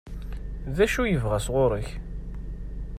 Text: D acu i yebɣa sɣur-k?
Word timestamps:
D 0.75 0.77
acu 0.85 1.01
i 1.03 1.09
yebɣa 1.09 1.39
sɣur-k? 1.45 1.87